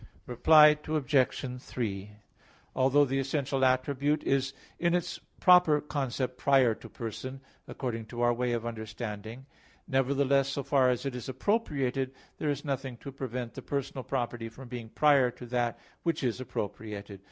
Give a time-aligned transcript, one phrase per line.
[0.25, 1.61] Reply Obj.
[1.61, 2.11] 3:
[2.75, 8.33] Although the essential attribute is in its proper concept prior to person, according to our
[8.33, 9.45] way of understanding;
[9.87, 14.49] nevertheless, so far as it is appropriated, there is nothing to prevent the personal property
[14.49, 17.19] from being prior to that which is appropriated.